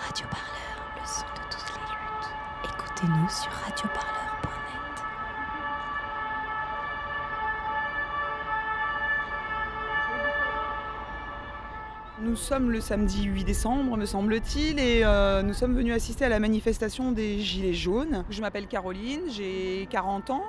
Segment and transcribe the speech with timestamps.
[0.00, 2.30] Radio Parleur, le son de toutes les luttes.
[2.64, 5.04] Écoutez-nous sur radioparleur.net.
[12.20, 16.30] Nous sommes le samedi 8 décembre, me semble-t-il, et euh, nous sommes venus assister à
[16.30, 18.24] la manifestation des Gilets jaunes.
[18.30, 20.44] Je m'appelle Caroline, j'ai 40 ans,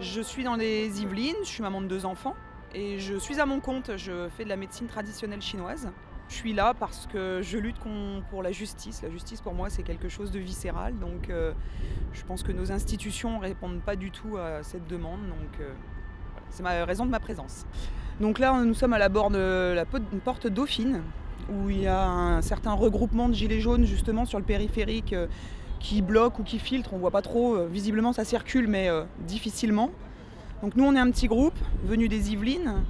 [0.00, 2.36] je suis dans les Yvelines, je suis maman de deux enfants,
[2.74, 5.90] et je suis à mon compte, je fais de la médecine traditionnelle chinoise.
[6.28, 7.76] Je suis là parce que je lutte
[8.30, 9.02] pour la justice.
[9.02, 11.52] La justice pour moi c'est quelque chose de viscéral, donc euh,
[12.12, 15.72] je pense que nos institutions ne répondent pas du tout à cette demande, donc euh,
[16.50, 17.64] c'est ma raison de ma présence.
[18.20, 21.02] Donc là, nous sommes à la bord de la po- porte Dauphine,
[21.50, 25.28] où il y a un certain regroupement de gilets jaunes justement sur le périphérique euh,
[25.80, 26.92] qui bloque ou qui filtre.
[26.94, 27.64] On voit pas trop.
[27.66, 28.90] Visiblement, ça circule, mais
[29.20, 29.90] difficilement.
[30.62, 31.54] Donc nous, on est un petit groupe
[31.84, 32.82] venu des Yvelines.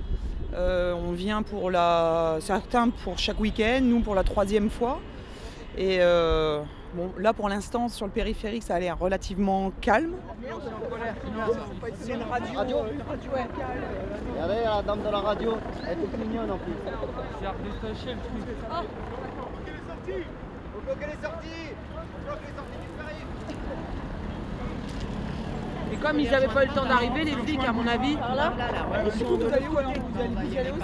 [0.55, 4.98] Euh, on vient pour la, certains pour chaque week-end, nous pour la troisième fois.
[5.77, 6.62] Et euh,
[6.95, 10.14] bon, là, pour l'instant, sur le périphérique, ça a l'air relativement calme.
[12.00, 13.31] C'est une radio, une radio.
[14.33, 16.72] Regardez la dame de la radio, elle est toute mignonne en plus.
[20.89, 23.28] Faut qu'elle est sortie Faut qu'elle est sortie du périph'
[25.92, 29.25] Et comme ils n'avaient pas eu le temps d'arriver, les flics, à mon avis, Du
[29.25, 30.83] coup, vous allez où alors Vous allez, vous y allez aussi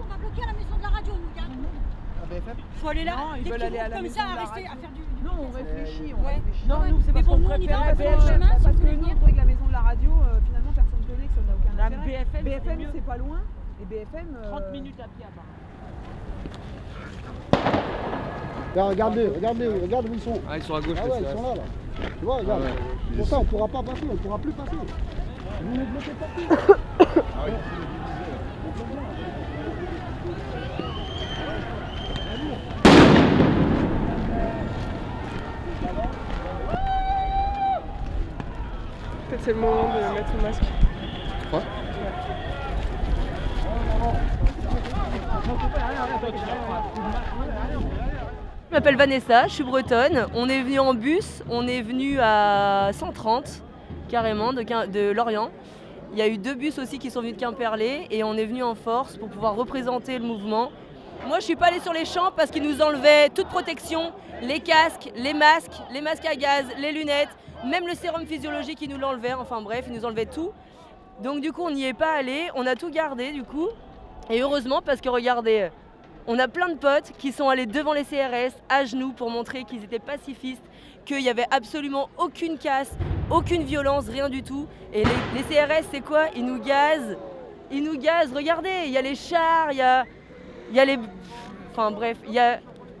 [0.00, 2.42] On va bloquer à la maison de la radio, nous, gars.
[2.76, 3.12] Faut aller là.
[3.16, 4.90] Non, ils Dès veulent qu'ils aller à vont la comme ça, à rester, à faire
[4.94, 5.02] du.
[5.24, 6.14] non, on réfléchit.
[6.16, 6.34] On Ouais.
[6.34, 6.66] réfléchit.
[6.68, 9.72] Non, nous, c'est parce bon, qu'on préférait parce que BFM, parce nous, la maison de
[9.72, 12.06] la radio, euh, finalement, personne ne connaît, que ça n'a aucun La intérêt.
[12.06, 12.88] BFM, c'est BFM, mieux.
[12.92, 13.40] c'est pas loin.
[13.80, 14.26] Et BFM.
[14.36, 15.30] euh, 30 minutes à pied à
[18.76, 18.88] part.
[18.88, 20.40] Regarde, regardez, regardez, regarde où ils sont.
[20.48, 21.62] Ah, ils sont à gauche, Ah ouais, ils sont là, là.
[22.18, 22.62] Tu vois, regarde.
[22.64, 23.16] Ah ouais.
[23.16, 24.76] Pour ça, on pourra pas passer, on pourra plus passer.
[25.62, 26.42] Vous nous bloquez partout.
[39.28, 40.62] Peut-être c'est le moment de mettre le masque.
[40.62, 41.62] Tu crois
[48.72, 50.28] Je m'appelle Vanessa, je suis bretonne.
[50.32, 53.64] On est venu en bus, on est venu à 130
[54.08, 55.50] carrément de, Lorient.
[56.12, 58.44] Il y a eu deux bus aussi qui sont venus de Quimperlé et on est
[58.44, 60.70] venu en force pour pouvoir représenter le mouvement.
[61.26, 64.60] Moi je suis pas allée sur les champs parce qu'ils nous enlevaient toute protection, les
[64.60, 68.98] casques, les masques, les masques à gaz, les lunettes, même le sérum physiologique ils nous
[68.98, 70.52] l'enlevaient, enfin bref, ils nous enlevaient tout.
[71.24, 73.68] Donc du coup on n'y est pas allé, on a tout gardé du coup.
[74.30, 75.70] Et heureusement parce que regardez,
[76.26, 79.64] on a plein de potes qui sont allés devant les CRS à genoux pour montrer
[79.64, 80.64] qu'ils étaient pacifistes,
[81.04, 82.90] qu'il n'y avait absolument aucune casse,
[83.30, 84.66] aucune violence, rien du tout.
[84.92, 86.26] Et les, CRS, c'est quoi?
[86.34, 87.16] Ils nous gazent.
[87.70, 88.32] Ils nous gazent.
[88.34, 90.04] Regardez, il y a les chars, il y a,
[90.72, 90.98] y a les...
[91.70, 92.58] Enfin bref, il y a...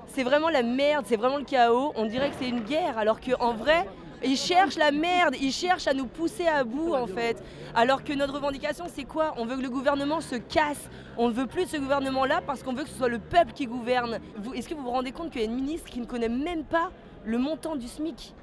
[0.08, 1.92] c'est vraiment la merde, c'est vraiment le chaos.
[1.96, 3.86] On dirait que c'est une guerre, alors qu'en vrai,
[4.26, 7.42] ils cherchent la merde, ils cherchent à nous pousser à bout en fait.
[7.74, 9.34] Alors que notre revendication, c'est quoi?
[9.36, 10.90] On veut que le gouvernement se casse.
[11.16, 13.52] On ne veut plus de ce gouvernement-là parce qu'on veut que ce soit le peuple
[13.52, 14.18] qui gouverne.
[14.54, 16.64] Est-ce que vous vous rendez compte qu'il y a une ministre qui ne connaît même
[16.64, 16.90] pas
[17.24, 18.34] le montant du SMIC?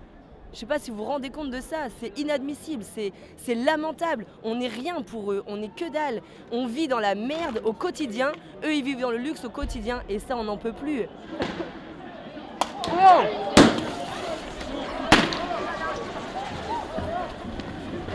[0.52, 3.56] Je ne sais pas si vous vous rendez compte de ça, c'est inadmissible, c'est c'est
[3.56, 4.28] lamentable.
[4.44, 6.22] On n'est rien pour eux, on n'est que dalle.
[6.52, 8.32] On vit dans la merde au quotidien,
[8.64, 11.08] eux ils vivent dans le luxe au quotidien et ça on n'en peut plus.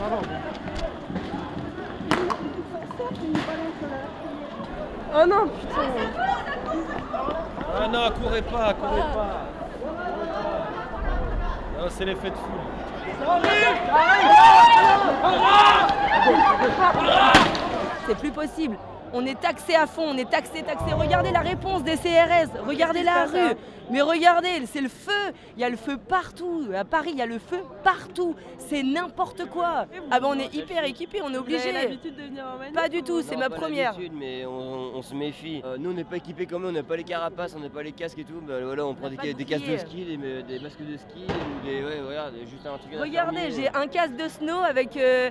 [0.01, 0.05] Oh
[5.27, 5.91] non, putain.
[7.77, 9.49] Ah non, courez pas, courez pas.
[11.77, 12.61] Non, c'est l'effet de foule.
[18.07, 18.77] C'est plus possible.
[19.13, 20.93] On est taxé à fond, on est taxé, taxé.
[20.93, 23.55] Regardez la réponse des CRS, regardez la rue.
[23.91, 25.33] Mais regardez, c'est le feu.
[25.57, 26.65] Il y a le feu partout.
[26.75, 28.35] À Paris, il y a le feu partout.
[28.59, 29.87] C'est n'importe quoi.
[30.11, 31.73] Ah ben on est hyper équipés, on est obligé.
[31.73, 33.93] l'habitude de venir en Pas du tout, c'est ma pas première.
[33.93, 35.63] l'habitude, mais on, on se méfie.
[35.65, 37.71] Euh, nous, on n'est pas équipés comme eux, on n'a pas les carapaces, on n'a
[37.71, 38.43] pas les casques et tout.
[38.47, 41.83] Bah, voilà, on prend des, casques de ski, des, des masques de ski, ou des.
[41.83, 45.31] Ouais, voilà, des- juste un truc à Regardez, j'ai un casque de snow avec euh,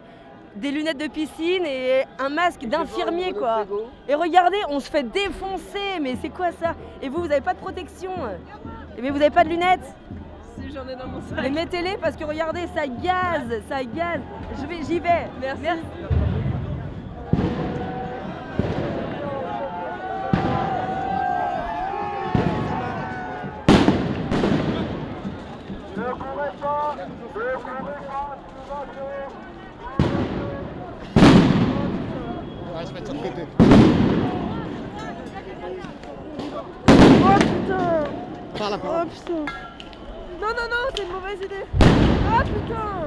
[0.58, 3.66] des lunettes de piscine et un masque d'infirmier quoi.
[4.08, 6.76] Et regardez, on se fait défoncer, mais c'est quoi ça?
[7.02, 8.12] Et vous, vous n'avez pas de protection?
[8.98, 9.96] Et mais vous n'avez pas de lunettes?
[10.60, 11.40] Si j'en ai dans mon sac.
[11.42, 14.22] Mais mettez-les parce que regardez, ça gaze, ça gaze.
[14.60, 15.28] Je vais, j'y vais.
[15.40, 15.82] Merci.
[38.70, 39.46] La Oh putain.
[40.42, 41.66] Non, non, non, c'est une mauvaise idée.
[42.30, 43.07] Ah putain.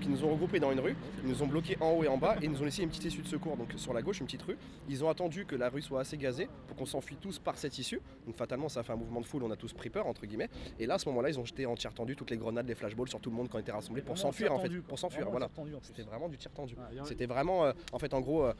[0.00, 2.08] Donc ils nous ont regroupés dans une rue, ils nous ont bloqués en haut et
[2.08, 4.00] en bas et ils nous ont laissé une petite issue de secours donc sur la
[4.00, 4.56] gauche, une petite rue.
[4.88, 7.78] Ils ont attendu que la rue soit assez gazée pour qu'on s'enfuit tous par cette
[7.78, 8.00] issue.
[8.26, 10.24] Donc fatalement ça a fait un mouvement de foule, on a tous pris peur entre
[10.24, 10.48] guillemets.
[10.78, 12.74] Et là à ce moment-là ils ont jeté en tir tendu toutes les grenades, les
[12.74, 15.28] flashballs sur tout le monde quand on était rassemblés pour s'enfuir en fait, pour s'enfuir.
[15.30, 15.50] Voilà.
[15.82, 16.76] C'était vraiment du tir tendu.
[17.04, 18.54] C'était vraiment, euh, en fait en gros, euh,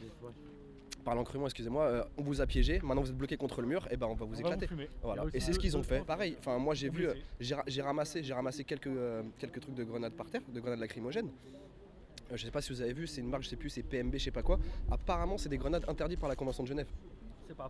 [1.00, 3.87] parlant crûment, excusez-moi, euh, on vous a piégé, maintenant vous êtes bloqué contre le mur,
[3.91, 4.69] et ben on va vous éclater.
[5.02, 5.25] Voilà.
[5.35, 6.05] Et c'est ce qu'ils ont fait.
[6.05, 9.85] Pareil, enfin moi j'ai vu, euh, j'ai ramassé, j'ai ramassé quelques, euh, quelques trucs de
[9.85, 11.31] grenades par terre, de grenades lacrymogènes.
[12.31, 13.82] Euh, je sais pas si vous avez vu, c'est une marque, je sais plus, c'est
[13.82, 14.58] PMB, je sais pas quoi.
[14.91, 16.88] Apparemment, c'est des grenades interdites par la Convention de Genève.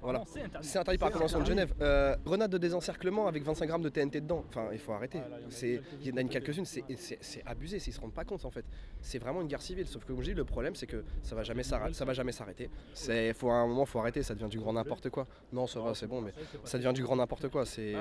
[0.02, 0.22] Voilà.
[0.62, 1.72] C'est interdit par la Convention de Genève.
[1.80, 4.44] Euh, grenade de désencerclement avec 25 grammes de TNT dedans.
[4.48, 5.20] Enfin, il faut arrêter.
[5.48, 7.78] C'est, il y en a une quelques-unes, c'est, c'est- c'est abusé.
[7.78, 8.64] Ils se rendent pas compte en fait.
[9.00, 9.86] C'est vraiment une guerre civile.
[9.86, 11.94] Sauf que comme je dis, le problème c'est que ça va jamais s'arrêter.
[11.94, 12.70] Ça va jamais s'arrêter.
[12.94, 14.22] C'est, faut à un moment, faut arrêter.
[14.22, 15.26] Ça devient du grand n'importe quoi.
[15.52, 16.32] Non, ça va, c'est bon, mais
[16.64, 17.64] ça devient du grand n'importe quoi.
[17.66, 17.94] C'est.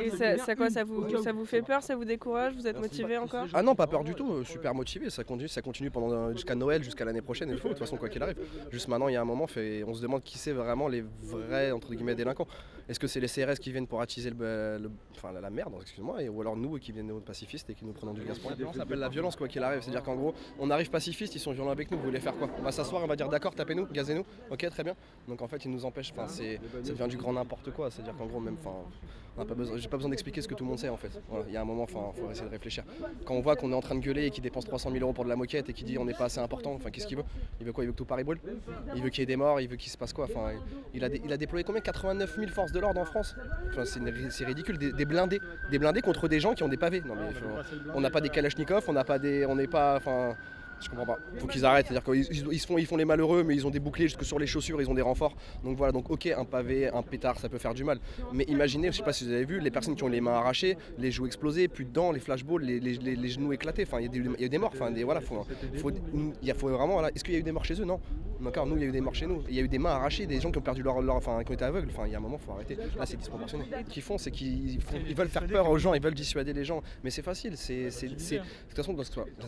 [0.00, 2.78] Et ça, ça quoi ça vous, ça vous fait peur, ça vous décourage, vous êtes
[2.80, 5.90] motivé encore Ah non, pas peur du tout, euh, super motivé, ça continue, ça continue
[5.90, 8.36] pendant euh, jusqu'à Noël, jusqu'à l'année prochaine, il faut, de toute façon quoi qu'il arrive.
[8.70, 11.02] Juste maintenant, il y a un moment, fait, on se demande qui c'est vraiment les
[11.22, 12.46] vrais entre guillemets délinquants.
[12.88, 15.74] Est-ce que c'est les CRS qui viennent pour attiser le, le- enfin, la, la merde,
[15.82, 18.56] excuse-moi, ou alors nous qui viennent pacifistes et qui nous prenons du gaz pour la
[18.56, 21.52] Ça s'appelle la violence quoi qu'il arrive, c'est-à-dire qu'en gros, on arrive pacifiste, ils sont
[21.52, 22.48] violents avec nous, vous voulez faire quoi?
[22.58, 24.94] On va s'asseoir, on va dire d'accord, tapez-nous, gazez-nous, ok très bien.
[25.28, 28.16] Donc en fait, ils nous empêchent, enfin c'est, ça devient du grand n'importe quoi, c'est-à-dire
[28.16, 28.74] qu'en gros même, enfin,
[29.36, 30.96] on n'a pas besoin, j'ai pas besoin d'expliquer ce que tout le monde sait en
[30.96, 31.10] fait.
[31.28, 32.84] Voilà, il y a un moment, enfin, faut essayer de réfléchir.
[33.26, 35.12] Quand on voit qu'on est en train de gueuler et qu'il dépense 300 000 euros
[35.12, 37.18] pour de la moquette et qu'il dit on n'est pas assez important, enfin qu'est-ce qu'il
[37.18, 37.24] veut?
[37.60, 37.84] Il veut quoi?
[37.84, 38.40] Il veut que tout Paris brûle?
[38.96, 40.24] Il veut qu'il y ait des morts, il veut qu'il se passe quoi?
[40.24, 40.52] Enfin,
[40.94, 41.80] il a, dé- il a déployé combien?
[41.80, 43.36] 89 000 forces de l'ordre en France?
[43.70, 45.40] Enfin, c'est, ridicule, des, des blindés,
[45.70, 47.02] des blindés contre des gens qui ont des pavés.
[47.06, 49.96] Non mais faut- on n'a pas des Kalachnikov, on n'a pas des, on n'est pas,
[49.96, 50.36] enfin.
[50.80, 51.18] Je comprends pas.
[51.38, 51.86] Faut qu'ils arrêtent.
[51.88, 54.38] C'est-à-dire qu'ils ils- font, ils font les malheureux, mais ils ont des boucliers jusque sur
[54.38, 55.34] les chaussures, ils ont des renforts.
[55.64, 57.98] Donc voilà, donc ok, un pavé, un pétard, ça peut faire du mal.
[58.32, 60.34] Mais imaginez, je sais pas si vous avez vu, les personnes qui ont les mains
[60.34, 63.82] arrachées, les joues explosées, plus de dents, les flashballs, les, les- genoux éclatés.
[63.82, 64.70] Enfin, il y, a a des morts.
[64.74, 65.20] Enfin, voilà,
[66.42, 67.06] y a- vraiment.
[67.08, 67.84] Est-ce qu'il y a eu des morts chez eux?
[67.84, 68.00] Non.
[68.40, 69.42] D'accord, nous, il y a eu des morts chez nous.
[69.48, 71.50] Il y a eu des mains arrachées, des gens qui ont perdu leur, enfin, qui
[71.50, 71.88] ont été aveugles.
[71.90, 72.76] Enfin, il y a un moment, faut arrêter.
[72.96, 73.64] Là, c'est disproportionné.
[73.88, 74.78] Ce qu'ils font, c'est qu'ils
[75.08, 76.80] ils veulent faire peur aux gens, ils veulent dissuader les gens.
[77.02, 77.52] Mais c'est facile.
[77.52, 78.96] De toute façon,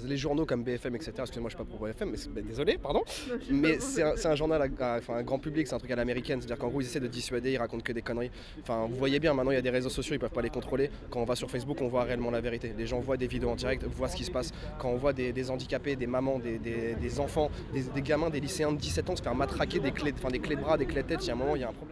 [0.04, 1.12] les journaux comme BFM, etc.
[1.24, 3.02] Excusez-moi, je suis pas pour BFM, mais ben, désolé, pardon.
[3.50, 6.40] Mais c'est un, journal, à, à- enfin, un grand public, c'est un truc à l'américaine.
[6.40, 8.30] C'est-à-dire qu'en gros, ils essaient de dissuader, ils racontent que des conneries.
[8.62, 10.50] Enfin, vous voyez bien, maintenant, il y a des réseaux sociaux, ils peuvent pas les
[10.50, 10.90] contrôler.
[11.10, 12.72] Quand on va sur Facebook, on voit réellement la vérité.
[12.76, 14.52] Les gens voient des vidéos en direct, voient ce qui se passe.
[14.78, 18.40] Quand on voit des, des handicapés, des mamans, des, des- des enfants, des, gamins, des
[18.40, 20.86] lycéens de 17 ans se faire matraquer des clés, enfin, des clés de bras, des
[20.86, 21.89] clés de tête, il y a un moment, il y a un problème.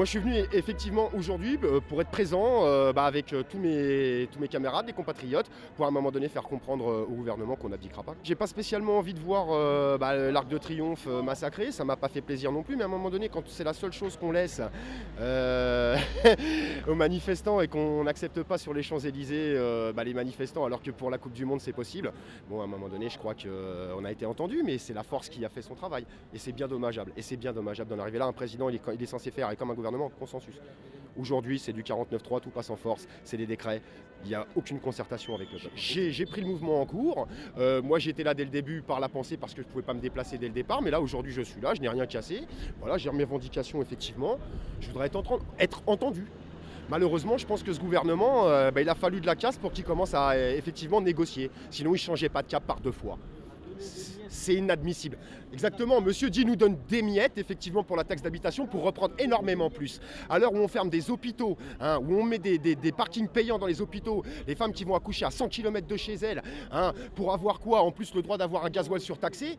[0.00, 3.58] Moi, je suis venu effectivement aujourd'hui euh, pour être présent euh, bah, avec euh, tous,
[3.58, 7.54] mes, tous mes camarades, des compatriotes, pour à un moment donné faire comprendre au gouvernement
[7.54, 8.14] qu'on n'abdiquera pas.
[8.24, 9.48] J'ai pas spécialement envie de voir
[9.98, 12.88] bah, l'Arc de Triomphe massacré, ça m'a pas fait plaisir non plus, mais à un
[12.88, 14.62] moment donné, quand c'est la seule chose qu'on laisse
[16.88, 21.10] aux manifestants et qu'on n'accepte pas sur les Champs-Élysées bah, les manifestants, alors que pour
[21.10, 22.10] la Coupe du Monde c'est possible,
[22.48, 25.28] bon, à un moment donné, je crois qu'on a été entendu, mais c'est la force
[25.28, 26.06] qui a fait son travail.
[26.32, 27.12] Et c'est bien dommageable.
[27.18, 28.24] Et c'est bien dommageable d'en arriver là.
[28.24, 30.54] Un président, il est, il est censé faire, et comme un gouvernement, consensus.
[31.18, 33.82] Aujourd'hui, c'est du 49-3, tout passe en force, c'est des décrets.
[34.24, 35.74] Il n'y a aucune concertation avec le peuple.
[35.76, 37.26] J'ai pris le mouvement en cours.
[37.58, 39.82] Euh, moi, j'étais là dès le début par la pensée parce que je ne pouvais
[39.82, 40.82] pas me déplacer dès le départ.
[40.82, 42.42] Mais là, aujourd'hui, je suis là, je n'ai rien cassé.
[42.80, 44.38] Voilà, j'ai mes revendications, effectivement.
[44.80, 46.26] Je voudrais être entendu.
[46.90, 49.72] Malheureusement, je pense que ce gouvernement, euh, bah, il a fallu de la casse pour
[49.72, 51.50] qu'il commence à euh, effectivement négocier.
[51.70, 53.16] Sinon, il ne changeait pas de cap par deux fois.
[54.28, 55.18] C'est inadmissible.
[55.52, 59.70] Exactement, monsieur dit nous donne des miettes, effectivement, pour la taxe d'habitation, pour reprendre énormément
[59.70, 60.00] plus.
[60.28, 63.58] À l'heure où on ferme des hôpitaux, hein, où on met des, des- parkings payants
[63.58, 66.92] dans les hôpitaux, les femmes qui vont accoucher à 100 km de chez elles, hein,
[67.16, 69.58] pour avoir quoi En plus, le droit d'avoir un gasoil surtaxé?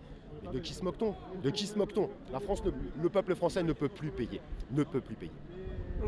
[0.53, 1.13] De qui se moque-t-on?
[1.43, 2.09] De qui se moque-t-on?
[2.31, 2.63] La France,
[3.01, 4.41] le peuple français ne peut plus payer.
[4.71, 5.31] Ne peut plus payer.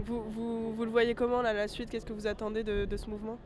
[0.05, 1.89] Vous, le voyez comment là, la suite?
[1.89, 3.37] Qu'est-ce que vous attendez de, ce mouvement?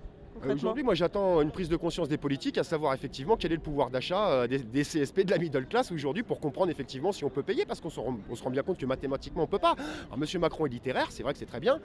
[0.46, 3.62] Aujourd'hui, moi j'attends une prise de conscience des politiques, à savoir effectivement quel est le
[3.62, 7.24] pouvoir d'achat euh, des, des CSP de la middle class aujourd'hui pour comprendre effectivement si
[7.26, 9.48] on peut payer, parce qu'on se rend, on se rend bien compte que mathématiquement on
[9.48, 9.76] peut pas.
[10.08, 11.80] Alors Monsieur Macron est littéraire, c'est vrai que c'est très bien.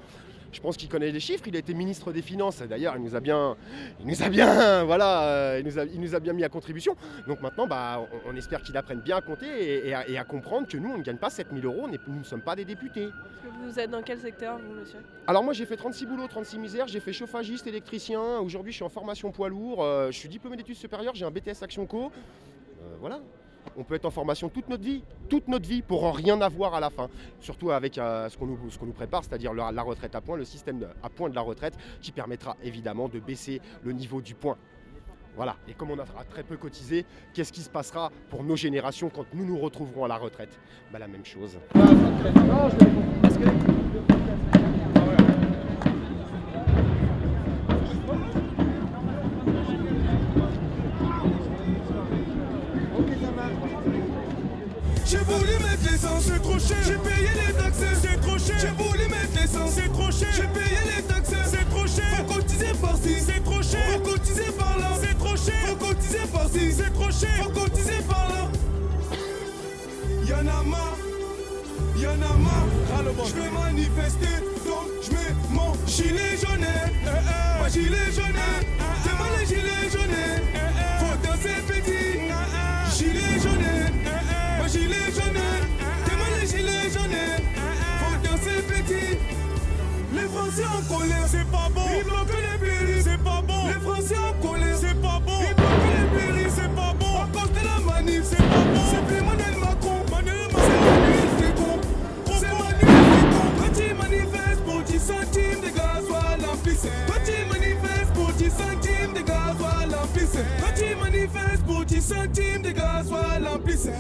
[0.53, 3.17] Je pense qu'il connaît les chiffres, il a été ministre des Finances, d'ailleurs il nous
[3.17, 3.57] a bien,
[4.01, 6.51] il nous a bien, voilà, euh, il, nous a, il nous a bien mis à
[6.51, 6.95] contribution.
[7.27, 10.19] Donc maintenant, bah, on, on espère qu'il apprenne bien à compter et, et à, et
[10.19, 12.67] à comprendre que nous on ne gagne pas 7000 euros, nous ne sommes pas des
[12.67, 13.09] députés.
[13.65, 14.99] Vous êtes dans quel secteur, vous, monsieur?
[15.27, 18.85] Alors moi j'ai fait 36 boulots, 36 misères, j'ai fait chauffagiste, électricien, aujourd'hui je suis
[18.85, 22.05] en formation poids lourd, euh, je suis diplômé d'études supérieures, j'ai un BTS Action Co.
[22.07, 23.21] Euh, voilà.
[23.77, 26.75] On peut être en formation toute notre vie, toute notre vie pour en rien avoir
[26.75, 27.09] à la fin.
[27.41, 30.87] Surtout avec euh, ce qu'on nous, nous prépare, c'est-à-dire la, retraite à point, le système
[31.03, 34.57] à point de la retraite qui permettra évidemment de baisser le niveau du point.
[35.37, 35.57] Voilà.
[35.69, 39.25] Et comme on aura très peu cotisé, qu'est-ce qui se passera pour nos générations quand
[39.33, 40.59] nous nous retrouverons à la retraite?
[40.93, 41.57] Bah, La même chose.
[55.83, 56.79] Mettre l'essence, c'est trop cher.
[56.87, 58.57] J'ai payé les taxes, c'est trop cher.
[58.61, 60.29] J'ai voulu mettre l'essence, c'est trop cher.
[60.35, 62.17] J'ai payé les taxes, c'est trop cher.
[62.17, 63.81] Faut cotiser par-ci, c'est trop cher.
[63.93, 65.55] Faut cotiser par-là, c'est trop cher.
[65.67, 67.45] Faut cotiser par-ci, c'est trop cher.
[67.45, 68.51] Faut cotiser par-là.
[70.29, 70.99] Y'en a marre,
[71.97, 72.69] y'en a marre.
[73.27, 74.37] Je vais manifester,
[74.67, 76.67] donc je mets mon gilet jaune.
[77.61, 78.82] Mon gilet jaune.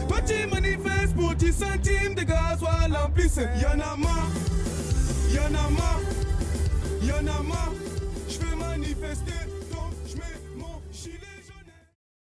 [0.09, 3.41] Quand tu manifestes pour 10 centimes de gasoil en pisse.
[3.61, 4.31] Y'en a marre.
[5.33, 6.01] Y'en a marre,
[7.03, 7.73] y'en a marre,
[8.29, 9.42] je vais manifester.